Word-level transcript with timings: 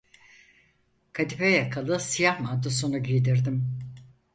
Kadife 1.13 1.47
yakalı 1.49 1.99
siyah 1.99 2.39
mantosunu 2.39 3.03
giydirdim. 3.03 3.77